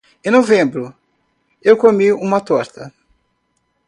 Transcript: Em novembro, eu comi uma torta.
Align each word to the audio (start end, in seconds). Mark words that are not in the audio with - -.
Em 0.25 0.31
novembro, 0.31 0.95
eu 1.61 1.77
comi 1.77 2.11
uma 2.11 2.41
torta. 2.41 2.91